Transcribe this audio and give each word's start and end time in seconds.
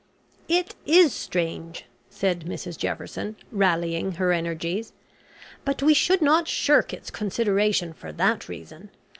"It 0.49 0.73
is 0.87 1.13
strange," 1.13 1.85
said 2.09 2.47
Mrs 2.47 2.75
Jefferson, 2.75 3.35
rallying 3.51 4.13
her 4.13 4.31
energies, 4.33 4.93
"but 5.63 5.83
we 5.83 5.93
should 5.93 6.23
not 6.23 6.47
shirk 6.47 6.91
its 6.91 7.11
consideration 7.11 7.93
for 7.93 8.11
that 8.11 8.49
reason. 8.49 8.89